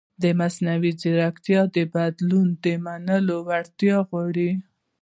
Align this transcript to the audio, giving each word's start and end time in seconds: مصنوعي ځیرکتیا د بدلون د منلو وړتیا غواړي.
مصنوعي 0.39 0.91
ځیرکتیا 1.01 1.61
د 1.75 1.77
بدلون 1.93 2.47
د 2.63 2.65
منلو 2.85 3.37
وړتیا 3.47 3.97
غواړي. 4.09 4.49